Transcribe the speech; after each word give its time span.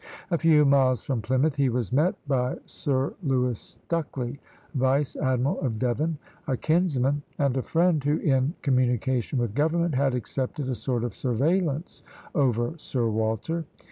A 0.31 0.37
few 0.39 0.65
miles 0.65 1.03
from 1.03 1.21
Plymouth 1.21 1.57
he 1.57 1.69
was 1.69 1.93
met 1.93 2.15
by 2.27 2.57
Sir 2.65 3.13
Lewis 3.21 3.77
Stucley, 3.87 4.39
vice 4.73 5.15
admiral 5.15 5.59
of 5.61 5.77
Devon, 5.77 6.17
a 6.47 6.57
kinsman 6.57 7.21
and 7.37 7.55
a 7.55 7.61
friend, 7.61 8.03
who, 8.03 8.17
in 8.17 8.55
communication 8.63 9.37
with 9.37 9.53
government, 9.53 9.93
had 9.93 10.15
accepted 10.15 10.67
a 10.69 10.73
sort 10.73 11.03
of 11.03 11.15
surveillance 11.15 12.01
over 12.33 12.73
Sir 12.77 13.09
Walter. 13.09 13.65